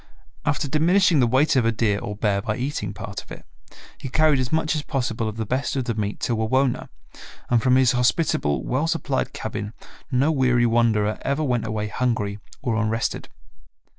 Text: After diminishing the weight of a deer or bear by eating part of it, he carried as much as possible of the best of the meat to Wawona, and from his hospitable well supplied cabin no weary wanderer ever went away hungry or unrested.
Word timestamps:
After 0.45 0.67
diminishing 0.67 1.19
the 1.19 1.27
weight 1.27 1.55
of 1.55 1.63
a 1.63 1.71
deer 1.71 1.99
or 1.99 2.15
bear 2.15 2.41
by 2.41 2.55
eating 2.57 2.91
part 2.91 3.21
of 3.21 3.31
it, 3.31 3.45
he 3.99 4.09
carried 4.09 4.39
as 4.39 4.51
much 4.51 4.73
as 4.75 4.81
possible 4.81 5.29
of 5.29 5.37
the 5.37 5.45
best 5.45 5.75
of 5.75 5.85
the 5.85 5.93
meat 5.93 6.19
to 6.21 6.33
Wawona, 6.35 6.89
and 7.51 7.61
from 7.61 7.75
his 7.75 7.91
hospitable 7.91 8.63
well 8.63 8.87
supplied 8.87 9.31
cabin 9.31 9.73
no 10.11 10.31
weary 10.31 10.65
wanderer 10.65 11.19
ever 11.21 11.43
went 11.43 11.67
away 11.67 11.87
hungry 11.87 12.39
or 12.63 12.77
unrested. 12.77 13.29